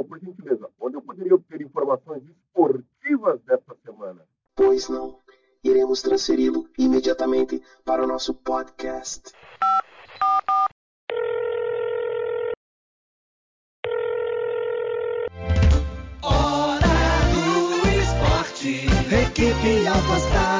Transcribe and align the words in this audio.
João, 0.00 0.04
por 0.04 0.18
gentileza, 0.18 0.68
onde 0.80 0.96
eu 0.96 1.02
poderia 1.02 1.34
obter 1.34 1.60
informações 1.60 2.22
esportivas 2.24 3.40
desta 3.42 3.76
semana? 3.84 4.22
Pois 4.54 4.88
não. 4.88 5.18
Iremos 5.62 6.00
transferi-lo 6.00 6.68
imediatamente 6.78 7.62
para 7.84 8.02
o 8.02 8.06
nosso 8.06 8.34
podcast. 8.34 9.32
Hora 16.22 16.80
do 17.32 17.88
esporte. 18.00 18.86
Equipe 19.12 19.86
Alpastar. 19.86 20.59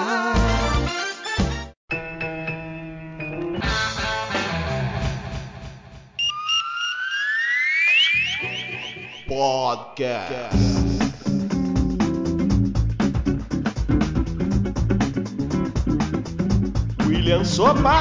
Podcast. 9.70 10.34
William 17.06 17.44
Sopa. 17.44 18.00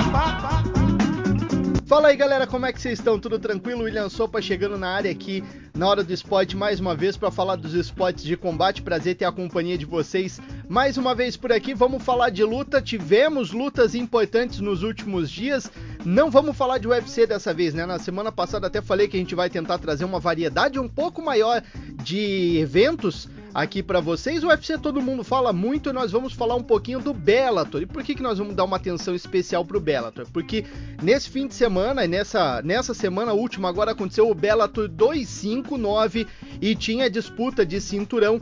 Fala 1.86 2.08
aí 2.08 2.18
galera, 2.18 2.48
como 2.48 2.66
é 2.66 2.73
que 2.73 2.82
vocês 2.82 2.98
estão? 2.98 3.20
Tudo 3.20 3.38
tranquilo? 3.38 3.84
William 3.84 4.09
Sopa 4.09 4.42
chegando 4.42 4.80
na 4.80 4.90
área 4.90 5.12
aqui 5.12 5.44
na 5.76 5.88
hora 5.88 6.04
do 6.04 6.12
esporte 6.12 6.58
mais 6.58 6.80
uma 6.80 6.95
vez 6.95 7.16
para 7.16 7.30
falar 7.30 7.55
dos 7.55 7.76
esportes 7.76 8.23
de 8.23 8.36
combate. 8.36 8.81
Prazer 8.81 9.16
ter 9.16 9.26
a 9.26 9.31
companhia 9.31 9.78
de 9.78 9.86
vocês 9.86 10.42
mais 10.67 10.98
uma 10.98 11.14
vez 11.14 11.38
por 11.38 11.52
aqui. 11.52 11.76
Vamos 11.76 12.04
falar 12.04 12.31
de 12.31 12.44
luta. 12.44 12.81
Tivemos 12.81 13.52
lutas 13.52 13.94
importantes 13.94 14.59
nos 14.59 14.81
últimos 14.81 15.30
dias. 15.30 15.72
Não 16.05 16.31
vamos 16.31 16.55
falar 16.55 16.78
de 16.78 16.88
UFC 16.88 17.28
dessa 17.28 17.53
vez, 17.53 17.73
né? 17.73 17.86
Na 17.86 18.00
semana 18.00 18.31
passada 18.31 18.67
até 18.67 18.81
falei 18.81 19.08
que 19.08 19.17
a 19.17 19.19
gente 19.19 19.36
vai 19.36 19.50
tentar 19.50 19.78
trazer 19.80 20.05
uma 20.05 20.19
variedade 20.19 20.80
um 20.80 20.88
pouco 20.88 21.22
maior 21.22 21.61
de 22.02 22.58
eventos 22.58 23.28
aqui 23.53 23.83
para 23.83 24.00
vocês. 24.00 24.42
O 24.42 24.47
UFC 24.47 24.77
todo 24.77 25.02
mundo 25.02 25.25
fala 25.25 25.52
muito, 25.52 25.92
nós 25.92 26.11
vamos 26.11 26.31
falar 26.31 26.55
um 26.55 26.64
pouquinho 26.64 27.02
do 27.02 27.14
Bellator. 27.14 27.81
E 27.81 27.86
por 27.86 28.02
que, 28.02 28.16
que 28.16 28.23
nós 28.23 28.38
vamos 28.38 28.55
dar 28.55 28.64
uma 28.64 28.77
atenção 28.77 29.14
especial 29.14 29.66
pro 29.66 29.81
Bellator? 29.81 30.25
Porque 30.31 30.66
nesse 31.02 31.30
fim 31.30 31.47
de 31.47 31.53
semana, 31.53 32.08
nessa, 32.08 32.61
nessa 32.61 32.94
semana 32.94 33.33
última 33.33 33.67
agora 33.67 33.92
aconteceu 33.92 34.30
o 34.30 34.36
Bellator 34.36 34.88
259 34.88 36.27
e 36.61 36.75
tinha 36.75 37.09
disputa 37.09 37.66
de 37.66 37.81
cinturão 37.81 38.42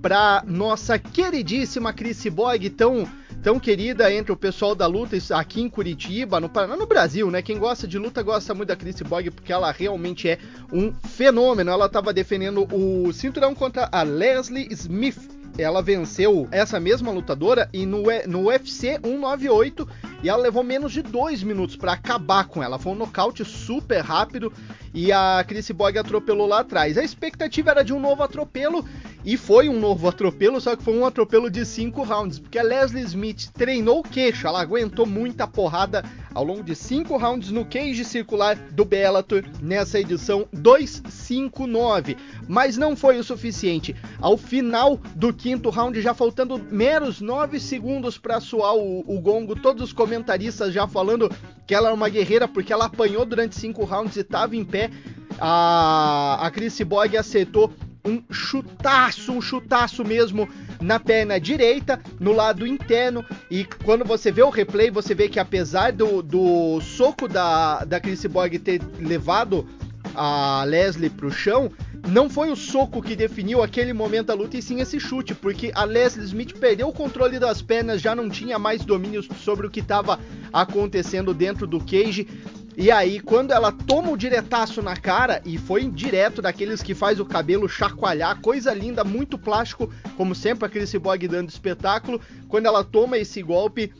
para 0.00 0.42
nossa 0.46 0.98
queridíssima 0.98 1.92
Chris 1.92 2.24
Borg, 2.26 2.70
tão 2.70 3.06
tão 3.44 3.60
querida 3.60 4.10
entre 4.10 4.32
o 4.32 4.36
pessoal 4.36 4.74
da 4.74 4.86
luta 4.86 5.18
aqui 5.34 5.60
em 5.60 5.68
Curitiba, 5.68 6.40
no 6.40 6.48
Paraná, 6.48 6.76
no 6.76 6.86
Brasil, 6.86 7.30
né? 7.30 7.42
Quem 7.42 7.58
gosta 7.58 7.86
de 7.86 7.98
luta 7.98 8.22
gosta 8.22 8.54
muito 8.54 8.68
da 8.68 8.76
Chris 8.76 9.02
Borg 9.02 9.30
porque 9.30 9.52
ela 9.52 9.70
realmente 9.70 10.26
é 10.26 10.38
um 10.72 10.90
fenômeno. 10.94 11.70
Ela 11.70 11.84
estava 11.84 12.10
defendendo 12.10 12.66
o 12.72 13.12
cinturão 13.12 13.54
contra 13.54 13.86
a 13.92 14.02
Leslie 14.02 14.66
Smith. 14.70 15.18
Ela 15.58 15.82
venceu 15.82 16.48
essa 16.50 16.80
mesma 16.80 17.12
lutadora 17.12 17.68
e 17.70 17.84
no, 17.84 18.04
no 18.26 18.46
UFC 18.46 18.98
198 19.04 19.86
e 20.22 20.28
ela 20.30 20.42
levou 20.42 20.64
menos 20.64 20.90
de 20.90 21.02
dois 21.02 21.42
minutos 21.42 21.76
para 21.76 21.92
acabar 21.92 22.46
com 22.46 22.62
ela. 22.62 22.78
Foi 22.78 22.92
um 22.92 22.96
nocaute 22.96 23.44
super 23.44 24.00
rápido 24.00 24.50
e 24.94 25.12
a 25.12 25.44
Chris 25.46 25.70
Borg 25.70 25.98
atropelou 25.98 26.46
lá 26.46 26.60
atrás. 26.60 26.96
A 26.96 27.04
expectativa 27.04 27.72
era 27.72 27.84
de 27.84 27.92
um 27.92 28.00
novo 28.00 28.22
atropelo 28.22 28.84
e 29.24 29.36
foi 29.36 29.68
um 29.68 29.80
novo 29.80 30.06
atropelo, 30.06 30.60
só 30.60 30.76
que 30.76 30.82
foi 30.82 30.96
um 30.96 31.06
atropelo 31.06 31.50
de 31.50 31.64
cinco 31.64 32.02
rounds, 32.02 32.38
porque 32.38 32.58
a 32.58 32.62
Leslie 32.62 33.04
Smith 33.04 33.50
treinou 33.52 34.00
o 34.00 34.02
queixo, 34.02 34.46
ela 34.46 34.60
aguentou 34.60 35.06
muita 35.06 35.46
porrada 35.46 36.04
ao 36.34 36.44
longo 36.44 36.62
de 36.62 36.74
cinco 36.74 37.16
rounds 37.16 37.50
no 37.50 37.64
cage 37.64 38.04
circular 38.04 38.56
do 38.56 38.84
Bellator 38.84 39.44
nessa 39.62 40.00
edição 40.00 40.46
259, 40.52 42.16
mas 42.48 42.76
não 42.76 42.96
foi 42.96 43.18
o 43.18 43.24
suficiente. 43.24 43.94
Ao 44.20 44.36
final 44.36 44.98
do 45.14 45.32
quinto 45.32 45.70
round, 45.70 46.00
já 46.02 46.12
faltando 46.12 46.60
meros 46.70 47.20
nove 47.20 47.60
segundos 47.60 48.18
para 48.18 48.40
soar 48.40 48.74
o, 48.74 49.04
o 49.06 49.20
gongo, 49.20 49.54
todos 49.54 49.84
os 49.84 49.92
comentaristas 49.92 50.72
já 50.72 50.86
falando 50.86 51.30
que 51.66 51.74
ela 51.74 51.88
era 51.88 51.94
uma 51.94 52.08
guerreira 52.08 52.48
porque 52.48 52.72
ela 52.72 52.86
apanhou 52.86 53.24
durante 53.24 53.54
cinco 53.54 53.84
rounds 53.84 54.16
e 54.16 54.20
estava 54.20 54.56
em 54.56 54.64
pé. 54.64 54.90
A, 55.38 56.46
a 56.46 56.50
Chris 56.50 56.80
Borg 56.82 57.16
acertou 57.16 57.72
um 58.04 58.22
chutaço, 58.30 59.32
um 59.32 59.40
chutaço 59.40 60.04
mesmo 60.04 60.48
na 60.80 61.00
perna 61.00 61.40
direita, 61.40 62.00
no 62.20 62.32
lado 62.32 62.66
interno. 62.66 63.24
E 63.50 63.64
quando 63.84 64.04
você 64.04 64.30
vê 64.30 64.42
o 64.42 64.50
replay, 64.50 64.90
você 64.90 65.14
vê 65.14 65.28
que 65.28 65.40
apesar 65.40 65.92
do, 65.92 66.22
do 66.22 66.80
soco 66.80 67.26
da, 67.26 67.84
da 67.84 67.98
Chris 67.98 68.24
Borg 68.26 68.58
ter 68.58 68.80
levado 68.98 69.66
a 70.14 70.64
Leslie 70.64 71.10
pro 71.10 71.30
chão, 71.30 71.70
não 72.06 72.28
foi 72.28 72.50
o 72.50 72.56
soco 72.56 73.02
que 73.02 73.16
definiu 73.16 73.62
aquele 73.62 73.92
momento 73.92 74.26
da 74.26 74.34
luta, 74.34 74.56
e 74.56 74.62
sim 74.62 74.80
esse 74.80 75.00
chute, 75.00 75.34
porque 75.34 75.72
a 75.74 75.84
Leslie 75.84 76.26
Smith 76.26 76.52
perdeu 76.58 76.88
o 76.88 76.92
controle 76.92 77.38
das 77.38 77.62
pernas, 77.62 78.00
já 78.00 78.14
não 78.14 78.28
tinha 78.28 78.58
mais 78.58 78.84
domínio 78.84 79.22
sobre 79.22 79.66
o 79.66 79.70
que 79.70 79.80
estava 79.80 80.20
acontecendo 80.52 81.32
dentro 81.32 81.66
do 81.66 81.80
cage. 81.80 82.28
E 82.76 82.90
aí, 82.90 83.20
quando 83.20 83.52
ela 83.52 83.70
toma 83.70 84.10
o 84.10 84.16
diretaço 84.16 84.82
na 84.82 84.96
cara, 84.96 85.40
e 85.44 85.56
foi 85.56 85.88
direto 85.88 86.42
daqueles 86.42 86.82
que 86.82 86.92
faz 86.92 87.20
o 87.20 87.24
cabelo 87.24 87.68
chacoalhar, 87.68 88.40
coisa 88.40 88.74
linda, 88.74 89.04
muito 89.04 89.38
plástico, 89.38 89.92
como 90.16 90.34
sempre 90.34 90.66
aquele 90.66 90.86
cyborg 90.86 91.28
dando 91.28 91.48
espetáculo. 91.48 92.20
Quando 92.48 92.66
ela 92.66 92.82
toma 92.82 93.16
esse 93.16 93.40
golpe, 93.42 93.92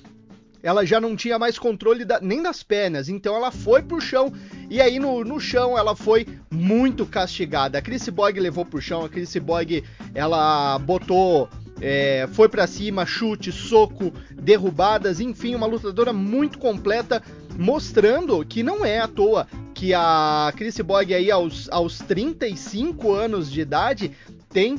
ela 0.60 0.84
já 0.84 0.98
não 0.98 1.14
tinha 1.14 1.38
mais 1.38 1.56
controle 1.58 2.04
da, 2.04 2.18
nem 2.20 2.42
das 2.42 2.62
pernas, 2.62 3.08
então 3.08 3.36
ela 3.36 3.50
foi 3.50 3.82
pro 3.82 4.00
chão 4.00 4.32
e 4.70 4.80
aí 4.80 4.98
no, 4.98 5.22
no 5.22 5.38
chão 5.38 5.76
ela 5.76 5.94
foi 5.94 6.26
muito 6.50 7.04
castigada. 7.04 7.78
A 7.78 7.82
Chris 7.82 8.08
Borg 8.08 8.38
levou 8.40 8.64
pro 8.64 8.80
chão, 8.80 9.04
a 9.04 9.08
Chris 9.08 9.36
Borg 9.36 9.84
ela 10.14 10.78
botou 10.78 11.50
é, 11.82 12.26
foi 12.32 12.48
para 12.48 12.66
cima, 12.66 13.04
chute, 13.04 13.52
soco, 13.52 14.10
derrubadas, 14.30 15.20
enfim, 15.20 15.54
uma 15.54 15.66
lutadora 15.66 16.14
muito 16.14 16.58
completa, 16.58 17.22
mostrando 17.56 18.44
que 18.44 18.62
não 18.62 18.84
é 18.84 19.00
à 19.00 19.08
toa 19.08 19.46
que 19.74 19.92
a 19.92 20.52
Chris 20.56 20.78
Borg 20.80 21.12
aí 21.12 21.30
aos, 21.30 21.68
aos 21.70 21.98
35 21.98 23.12
anos 23.12 23.50
de 23.50 23.60
idade 23.60 24.12
tem 24.48 24.78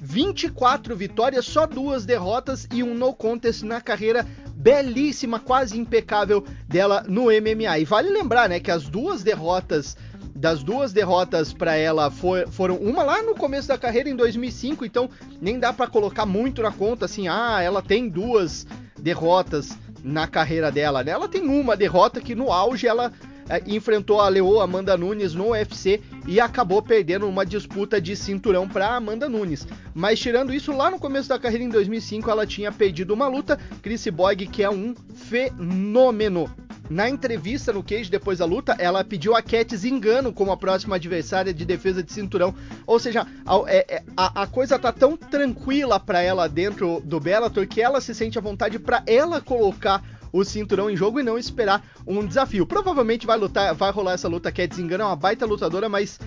24 0.00 0.94
vitórias, 0.94 1.46
só 1.46 1.66
duas 1.66 2.04
derrotas 2.04 2.68
e 2.72 2.82
um 2.82 2.94
no 2.94 3.14
contest 3.14 3.62
na 3.62 3.80
carreira 3.80 4.26
belíssima, 4.54 5.40
quase 5.40 5.78
impecável 5.78 6.44
dela 6.68 7.04
no 7.08 7.24
MMA. 7.24 7.78
E 7.78 7.84
vale 7.84 8.10
lembrar, 8.10 8.48
né, 8.48 8.60
que 8.60 8.70
as 8.70 8.84
duas 8.88 9.22
derrotas 9.22 9.96
das 10.34 10.62
duas 10.62 10.92
derrotas 10.92 11.52
para 11.52 11.76
ela 11.76 12.10
for, 12.10 12.46
foram 12.48 12.76
uma 12.76 13.02
lá 13.02 13.22
no 13.22 13.34
começo 13.34 13.68
da 13.68 13.78
carreira 13.78 14.10
em 14.10 14.16
2005, 14.16 14.84
então 14.84 15.08
nem 15.40 15.58
dá 15.58 15.72
para 15.72 15.86
colocar 15.86 16.26
muito 16.26 16.60
na 16.60 16.72
conta 16.72 17.04
assim, 17.04 17.28
ah, 17.28 17.62
ela 17.62 17.80
tem 17.80 18.08
duas 18.08 18.66
derrotas 19.00 19.78
na 20.04 20.26
carreira 20.26 20.70
dela, 20.70 21.02
né? 21.02 21.12
Ela 21.12 21.26
tem 21.26 21.48
uma 21.48 21.74
derrota 21.76 22.20
que 22.20 22.34
no 22.34 22.52
auge 22.52 22.86
ela 22.86 23.10
é, 23.48 23.62
enfrentou 23.66 24.20
a 24.20 24.28
Leoa 24.28 24.64
Amanda 24.64 24.96
Nunes 24.96 25.34
no 25.34 25.50
UFC 25.50 26.00
e 26.26 26.38
acabou 26.38 26.82
perdendo 26.82 27.26
uma 27.26 27.44
disputa 27.44 28.00
de 28.00 28.14
cinturão 28.14 28.68
para 28.68 28.94
Amanda 28.94 29.28
Nunes. 29.28 29.66
Mas 29.94 30.20
tirando 30.20 30.52
isso, 30.52 30.72
lá 30.72 30.90
no 30.90 30.98
começo 30.98 31.28
da 31.28 31.38
carreira 31.38 31.64
em 31.64 31.68
2005 31.68 32.30
ela 32.30 32.46
tinha 32.46 32.70
perdido 32.70 33.12
uma 33.12 33.26
luta, 33.26 33.58
Chris 33.82 34.06
Boy 34.08 34.36
que 34.36 34.62
é 34.62 34.70
um 34.70 34.94
fenômeno. 35.14 36.50
Na 36.88 37.08
entrevista 37.08 37.72
no 37.72 37.82
Cage 37.82 38.10
depois 38.10 38.38
da 38.38 38.44
luta, 38.44 38.76
ela 38.78 39.02
pediu 39.02 39.34
a 39.34 39.40
Cat 39.40 39.74
Zingano 39.74 40.32
como 40.32 40.52
a 40.52 40.56
próxima 40.56 40.96
adversária 40.96 41.52
de 41.52 41.64
defesa 41.64 42.02
de 42.02 42.12
cinturão. 42.12 42.54
Ou 42.86 42.98
seja, 42.98 43.26
a, 43.46 43.62
é, 43.66 43.86
é, 43.88 44.02
a, 44.14 44.42
a 44.42 44.46
coisa 44.46 44.78
tá 44.78 44.92
tão 44.92 45.16
tranquila 45.16 45.98
para 45.98 46.20
ela 46.20 46.46
dentro 46.46 47.00
do 47.02 47.18
Bellator 47.18 47.66
que 47.66 47.80
ela 47.80 48.00
se 48.02 48.14
sente 48.14 48.38
à 48.38 48.40
vontade 48.40 48.78
para 48.78 49.02
ela 49.06 49.40
colocar 49.40 50.02
o 50.30 50.44
cinturão 50.44 50.90
em 50.90 50.96
jogo 50.96 51.18
e 51.18 51.22
não 51.22 51.38
esperar 51.38 51.82
um 52.06 52.26
desafio. 52.26 52.66
Provavelmente 52.66 53.26
vai 53.26 53.38
lutar, 53.38 53.74
vai 53.74 53.90
rolar 53.90 54.12
essa 54.12 54.28
luta. 54.28 54.52
Cat 54.52 54.74
Zingano 54.74 55.04
é 55.04 55.06
uma 55.06 55.16
baita 55.16 55.46
lutadora, 55.46 55.88
mas 55.88 56.20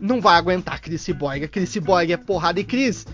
não 0.00 0.20
vai 0.20 0.36
aguentar 0.36 0.80
Chris 0.80 1.06
Borg. 1.10 1.46
Chris 1.46 1.76
Borg 1.76 2.10
é 2.10 2.16
porrada. 2.16 2.58
E 2.58 2.64
Chris, 2.64 3.06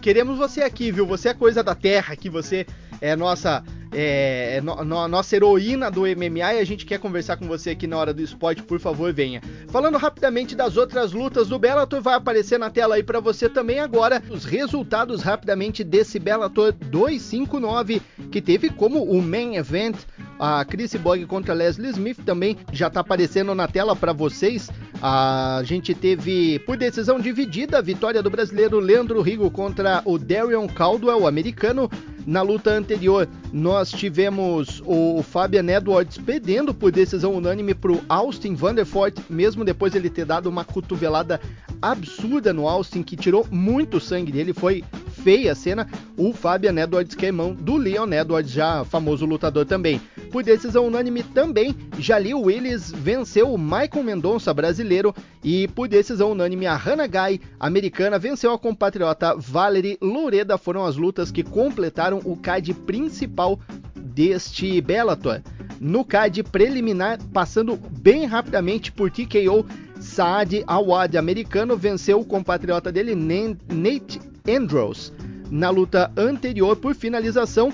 queremos 0.00 0.38
você 0.38 0.62
aqui, 0.62 0.92
viu? 0.92 1.04
Você 1.06 1.30
é 1.30 1.34
coisa 1.34 1.64
da 1.64 1.74
terra, 1.74 2.14
que 2.14 2.30
você 2.30 2.64
é 3.00 3.16
nossa 3.16 3.64
é, 3.98 4.60
no, 4.60 4.84
no, 4.84 5.08
nossa 5.08 5.34
heroína 5.34 5.90
do 5.90 6.02
MMA 6.02 6.54
e 6.54 6.60
a 6.60 6.64
gente 6.64 6.84
quer 6.84 6.98
conversar 6.98 7.38
com 7.38 7.46
você 7.46 7.70
aqui 7.70 7.86
na 7.86 7.96
hora 7.96 8.12
do 8.12 8.20
esporte, 8.20 8.62
por 8.62 8.78
favor, 8.78 9.10
venha. 9.10 9.40
Falando 9.68 9.96
rapidamente 9.96 10.54
das 10.54 10.76
outras 10.76 11.12
lutas 11.12 11.48
do 11.48 11.58
Bellator, 11.58 12.02
vai 12.02 12.14
aparecer 12.14 12.58
na 12.58 12.68
tela 12.68 12.96
aí 12.96 13.02
para 13.02 13.20
você 13.20 13.48
também 13.48 13.78
agora 13.78 14.22
os 14.28 14.44
resultados 14.44 15.22
rapidamente 15.22 15.82
desse 15.82 16.18
Bellator 16.18 16.72
259 16.72 18.02
que 18.30 18.42
teve 18.42 18.68
como 18.68 19.02
o 19.02 19.22
main 19.22 19.56
event 19.56 19.96
a 20.38 20.64
Chris 20.64 20.94
Borg 20.94 21.24
contra 21.26 21.54
Leslie 21.54 21.90
Smith 21.90 22.18
também 22.24 22.56
já 22.72 22.90
tá 22.90 23.00
aparecendo 23.00 23.54
na 23.54 23.66
tela 23.66 23.96
para 23.96 24.12
vocês. 24.12 24.70
A 25.02 25.60
gente 25.64 25.94
teve 25.94 26.58
por 26.60 26.76
decisão 26.76 27.20
dividida 27.20 27.78
a 27.78 27.82
vitória 27.82 28.22
do 28.22 28.30
brasileiro 28.30 28.78
Leandro 28.78 29.20
Rigo 29.20 29.50
contra 29.50 30.02
o 30.04 30.18
Darion 30.18 30.66
Caldwell, 30.66 31.26
americano. 31.26 31.90
Na 32.26 32.42
luta 32.42 32.70
anterior, 32.70 33.28
nós 33.52 33.88
tivemos 33.92 34.82
o 34.84 35.22
Fabian 35.22 35.68
Edwards 35.68 36.18
perdendo 36.18 36.74
por 36.74 36.90
decisão 36.90 37.32
unânime 37.32 37.72
para 37.72 37.92
o 37.92 38.02
Austin 38.08 38.56
Vanderfort, 38.56 39.16
mesmo 39.30 39.64
depois 39.64 39.94
ele 39.94 40.10
ter 40.10 40.24
dado 40.24 40.48
uma 40.48 40.64
cotovelada 40.64 41.40
absurda 41.80 42.52
no 42.52 42.66
Austin 42.66 43.04
que 43.04 43.16
tirou 43.16 43.46
muito 43.48 44.00
sangue 44.00 44.32
dele, 44.32 44.52
foi 44.52 44.82
feia 45.22 45.52
a 45.52 45.54
cena. 45.54 45.88
O 46.16 46.32
Fabian 46.32 46.76
Edwards 46.82 47.14
que 47.14 47.26
é 47.26 47.32
do 47.32 47.76
Leon 47.76 48.12
Edwards, 48.12 48.50
já 48.50 48.84
famoso 48.84 49.24
lutador 49.24 49.64
também. 49.64 50.00
Por 50.30 50.42
decisão 50.42 50.86
unânime 50.86 51.22
também, 51.22 51.74
Jalil 51.98 52.40
Willis 52.40 52.90
venceu 52.90 53.52
o 53.52 53.58
Michael 53.58 54.02
Mendonça 54.04 54.52
brasileiro 54.52 55.14
e 55.42 55.68
por 55.68 55.88
decisão 55.88 56.32
unânime 56.32 56.66
a 56.66 56.76
Hannah 56.76 57.06
Guy 57.06 57.40
americana 57.58 58.18
venceu 58.18 58.52
a 58.52 58.58
compatriota 58.58 59.34
Valerie 59.36 59.98
Loureda. 60.00 60.58
Foram 60.58 60.84
as 60.84 60.96
lutas 60.96 61.30
que 61.30 61.42
completaram 61.42 62.20
o 62.24 62.36
card 62.36 62.74
principal 62.74 63.58
deste 63.94 64.80
Bellator. 64.80 65.40
No 65.80 66.04
card 66.04 66.42
preliminar, 66.44 67.18
passando 67.32 67.76
bem 67.76 68.24
rapidamente 68.24 68.90
por 68.90 69.10
TKO, 69.10 69.64
Saad 70.00 70.64
Awad 70.66 71.16
americano 71.16 71.76
venceu 71.76 72.20
o 72.20 72.24
compatriota 72.24 72.92
dele 72.92 73.14
Nate 73.14 74.20
Andrews. 74.48 75.12
Na 75.50 75.70
luta 75.70 76.10
anterior 76.16 76.76
por 76.76 76.94
finalização, 76.94 77.72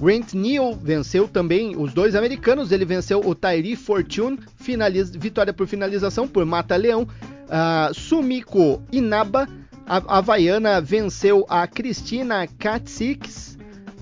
Grant 0.00 0.34
Neal 0.34 0.74
venceu 0.74 1.26
também 1.26 1.76
os 1.76 1.92
dois 1.92 2.14
americanos. 2.14 2.72
Ele 2.72 2.84
venceu 2.84 3.20
o 3.20 3.34
Tyree 3.34 3.76
Fortune, 3.76 4.38
finaliza, 4.56 5.18
vitória 5.18 5.52
por 5.52 5.66
finalização 5.66 6.28
por 6.28 6.44
Mata-Leão. 6.44 7.02
Uh, 7.02 7.94
Sumiko 7.94 8.82
Inaba, 8.92 9.48
a 9.86 10.18
Havaiana, 10.18 10.80
venceu 10.80 11.46
a 11.48 11.66
Cristina 11.66 12.46
Katsix 12.58 13.47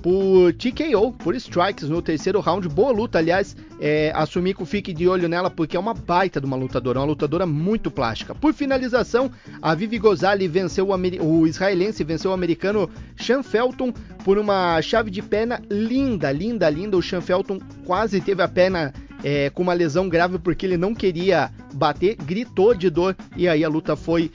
por 0.07 0.53
TKO, 0.53 1.11
por 1.15 1.35
strikes 1.35 1.89
no 1.89 2.01
terceiro 2.01 2.39
round. 2.39 2.69
Boa 2.69 2.93
luta, 2.93 3.19
aliás. 3.19 3.57
É, 3.81 4.13
a 4.15 4.25
Sumiko 4.25 4.65
fique 4.65 4.93
de 4.93 5.09
olho 5.09 5.29
nela 5.29 5.51
porque 5.51 5.77
é 5.77 5.81
uma 5.81 5.93
baita 5.93 6.41
de 6.41 6.47
uma 6.47 6.57
lutadora, 6.57 7.01
uma 7.01 7.07
lutadora 7.07 7.45
muito 7.45 7.91
plástica. 7.91 8.33
Por 8.33 8.55
finalização, 8.55 9.29
a 9.61 9.75
Vivi 9.75 9.99
Gozali 9.99 10.47
venceu 10.47 10.91
o, 10.91 11.41
o 11.41 11.45
israelense, 11.45 12.05
venceu 12.05 12.31
o 12.31 12.35
americano 12.35 12.89
Sean 13.17 13.43
Felton 13.43 13.93
por 14.25 14.39
uma 14.39 14.81
chave 14.81 15.11
de 15.11 15.21
perna 15.21 15.61
linda, 15.69 16.31
linda, 16.31 16.71
linda. 16.71 16.97
O 16.97 17.03
Sean 17.03 17.21
Felton 17.21 17.59
quase 17.85 18.21
teve 18.21 18.41
a 18.41 18.47
perna 18.47 18.95
é, 19.25 19.51
com 19.51 19.65
uma 19.65 19.73
lesão 19.73 20.09
grave 20.09 20.39
porque 20.39 20.67
ele 20.67 20.77
não 20.77 20.95
queria 20.95 21.51
bater, 21.75 22.15
gritou 22.15 22.77
de 22.77 22.89
dor 22.91 23.17
e 23.37 23.49
aí 23.49 23.65
a 23.65 23.69
luta 23.69 23.97
foi 23.97 24.31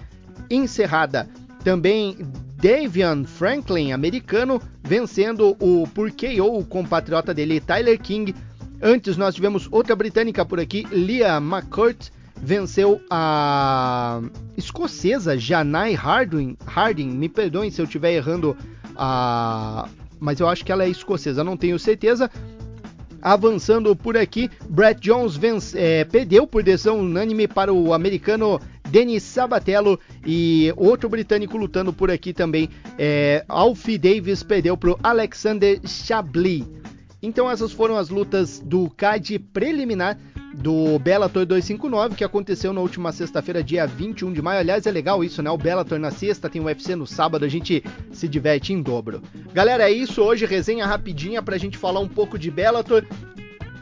encerrada. 0.49 1.29
Também 1.63 2.17
Davian 2.61 3.25
Franklin, 3.25 3.91
americano, 3.91 4.61
vencendo 4.83 5.57
o 5.59 5.87
por 5.87 6.11
KO, 6.11 6.59
o 6.59 6.63
compatriota 6.63 7.33
dele, 7.33 7.59
Tyler 7.59 7.99
King. 7.99 8.35
Antes 8.79 9.17
nós 9.17 9.33
tivemos 9.33 9.67
outra 9.71 9.95
britânica 9.95 10.45
por 10.45 10.59
aqui, 10.59 10.85
Leah 10.91 11.41
McCourt, 11.41 12.09
venceu 12.35 13.01
a 13.09 14.21
escocesa 14.55 15.35
Janai 15.35 15.95
Harding. 15.95 16.55
Harding, 16.63 17.09
me 17.09 17.27
perdoem 17.27 17.71
se 17.71 17.81
eu 17.81 17.85
estiver 17.85 18.13
errando 18.13 18.55
a. 18.95 19.89
Mas 20.19 20.39
eu 20.39 20.47
acho 20.47 20.63
que 20.63 20.71
ela 20.71 20.83
é 20.83 20.89
escocesa, 20.89 21.43
não 21.43 21.57
tenho 21.57 21.79
certeza. 21.79 22.29
Avançando 23.23 23.95
por 23.95 24.15
aqui, 24.15 24.49
Brett 24.69 24.99
Jones 24.99 25.35
vence, 25.35 25.77
é, 25.77 26.03
perdeu 26.03 26.45
por 26.45 26.61
decisão 26.61 26.99
unânime 26.99 27.47
para 27.47 27.73
o 27.73 27.93
americano 27.93 28.59
Denis 28.91 29.23
Sabatello 29.23 29.97
e 30.25 30.73
outro 30.75 31.07
britânico 31.07 31.57
lutando 31.57 31.93
por 31.93 32.11
aqui 32.11 32.33
também. 32.33 32.69
É, 32.99 33.45
Alfie 33.47 33.97
Davis 33.97 34.43
perdeu 34.43 34.75
para 34.75 34.91
o 34.91 34.99
Alexander 35.01 35.79
Chablis. 35.87 36.65
Então 37.23 37.49
essas 37.49 37.71
foram 37.71 37.95
as 37.95 38.09
lutas 38.09 38.59
do 38.59 38.89
CAD 38.89 39.39
preliminar 39.39 40.17
do 40.53 40.99
Bellator 40.99 41.45
259 41.45 42.15
que 42.15 42.23
aconteceu 42.25 42.73
na 42.73 42.81
última 42.81 43.13
sexta-feira, 43.13 43.63
dia 43.63 43.87
21 43.87 44.33
de 44.33 44.41
maio. 44.41 44.59
Aliás, 44.59 44.85
é 44.85 44.91
legal 44.91 45.23
isso, 45.23 45.41
né? 45.41 45.49
O 45.49 45.57
Bellator 45.57 45.97
na 45.97 46.11
sexta, 46.11 46.49
tem 46.49 46.61
o 46.61 46.65
UFC 46.65 46.93
no 46.93 47.07
sábado, 47.07 47.45
a 47.45 47.47
gente 47.47 47.81
se 48.11 48.27
diverte 48.27 48.73
em 48.73 48.81
dobro. 48.81 49.21
Galera, 49.53 49.89
é 49.89 49.93
isso 49.93 50.21
hoje, 50.21 50.45
resenha 50.45 50.85
rapidinha 50.85 51.41
pra 51.41 51.57
gente 51.57 51.77
falar 51.77 52.01
um 52.01 52.09
pouco 52.09 52.37
de 52.37 52.51
Bellator. 52.51 53.05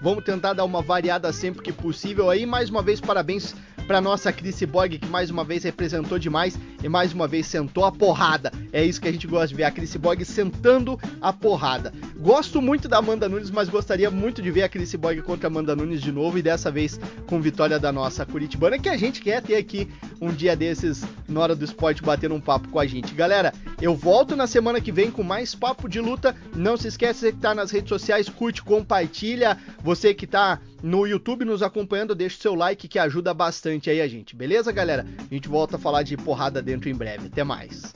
Vamos 0.01 0.23
tentar 0.23 0.53
dar 0.53 0.63
uma 0.63 0.81
variada 0.81 1.33
sempre 1.33 1.61
que 1.61 1.73
possível 1.73 2.29
aí. 2.29 2.45
Mais 2.45 2.69
uma 2.69 2.81
vez, 2.81 3.01
parabéns 3.01 3.55
para 3.89 3.99
nossa 3.99 4.31
Chris 4.31 4.61
Borg, 4.65 4.99
que 4.99 5.07
mais 5.07 5.31
uma 5.31 5.43
vez 5.43 5.63
representou 5.63 6.19
demais 6.19 6.55
e 6.83 6.87
mais 6.87 7.11
uma 7.11 7.27
vez 7.27 7.47
sentou 7.47 7.83
a 7.83 7.91
porrada. 7.91 8.51
É 8.71 8.85
isso 8.85 9.01
que 9.01 9.07
a 9.07 9.11
gente 9.11 9.25
gosta 9.25 9.47
de 9.47 9.55
ver, 9.55 9.63
a 9.63 9.71
Chris 9.71 9.95
Borg 9.95 10.23
sentando 10.23 10.99
a 11.19 11.33
porrada. 11.33 11.91
Gosto 12.19 12.61
muito 12.61 12.87
da 12.87 12.99
Amanda 12.99 13.27
Nunes, 13.27 13.49
mas 13.49 13.67
gostaria 13.67 14.11
muito 14.11 14.43
de 14.43 14.51
ver 14.51 14.61
a 14.61 14.69
Chris 14.69 14.93
Borg 14.93 15.23
contra 15.23 15.47
a 15.47 15.49
Amanda 15.49 15.75
Nunes 15.75 16.03
de 16.03 16.11
novo 16.11 16.37
e 16.37 16.43
dessa 16.43 16.69
vez 16.69 16.99
com 17.25 17.41
vitória 17.41 17.79
da 17.79 17.91
nossa 17.91 18.27
Curitibana, 18.27 18.77
que 18.77 18.89
a 18.89 18.95
gente 18.95 19.21
quer 19.21 19.41
ter 19.41 19.55
aqui 19.55 19.89
um 20.21 20.29
dia 20.29 20.55
desses 20.55 21.03
na 21.27 21.39
hora 21.39 21.55
do 21.55 21.65
esporte 21.65 22.03
batendo 22.03 22.35
um 22.35 22.41
papo 22.41 22.67
com 22.69 22.79
a 22.79 22.85
gente. 22.85 23.15
Galera, 23.15 23.51
eu 23.81 23.95
volto 23.95 24.35
na 24.35 24.45
semana 24.45 24.81
que 24.81 24.91
vem 24.91 25.09
com 25.09 25.23
mais 25.23 25.55
papo 25.55 25.87
de 25.87 26.01
luta. 26.01 26.35
Não 26.55 26.75
se 26.75 26.89
esqueça 26.89 27.31
de 27.31 27.37
estar 27.37 27.55
nas 27.55 27.71
redes 27.71 27.87
sociais, 27.89 28.27
curte, 28.27 28.61
compartilha. 28.61 29.57
Você 29.81 30.13
que 30.13 30.25
está 30.25 30.59
no 30.83 31.07
YouTube 31.07 31.45
nos 31.45 31.63
acompanhando, 31.63 32.13
deixa 32.13 32.37
o 32.37 32.41
seu 32.41 32.53
like 32.55 32.89
que 32.89 32.99
ajuda 32.99 33.33
bastante 33.33 33.89
aí 33.89 34.01
a 34.01 34.07
gente, 34.07 34.35
beleza, 34.35 34.71
galera? 34.71 35.07
A 35.17 35.33
gente 35.33 35.47
volta 35.47 35.77
a 35.77 35.79
falar 35.79 36.03
de 36.03 36.17
porrada 36.17 36.61
dentro 36.61 36.89
em 36.89 36.95
breve. 36.95 37.27
Até 37.27 37.41
mais. 37.43 37.93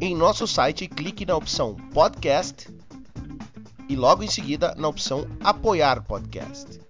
Em 0.03 0.15
nosso 0.15 0.47
site, 0.47 0.87
clique 0.87 1.27
na 1.27 1.35
opção 1.35 1.75
Podcast 1.93 2.67
e 3.87 3.95
logo 3.95 4.23
em 4.23 4.27
seguida 4.27 4.73
na 4.75 4.87
opção 4.87 5.27
Apoiar 5.43 6.01
Podcast. 6.01 6.81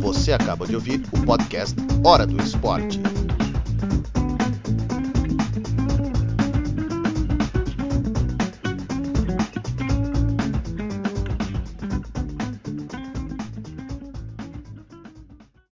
Você 0.00 0.32
acaba 0.32 0.66
de 0.66 0.74
ouvir 0.74 1.02
o 1.12 1.26
podcast 1.26 1.76
Hora 2.02 2.26
do 2.26 2.42
Esporte. 2.42 2.98